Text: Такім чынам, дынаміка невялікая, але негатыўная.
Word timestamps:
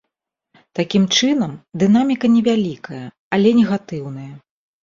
Такім 0.79 1.03
чынам, 1.19 1.53
дынаміка 1.83 2.25
невялікая, 2.39 3.05
але 3.39 3.55
негатыўная. 3.59 4.31